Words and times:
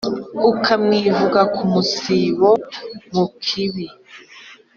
ukamwivuga 0.51 1.41
ku 1.55 1.63
musibo, 1.73 2.49
mu 3.13 3.25
kibi 3.43 3.87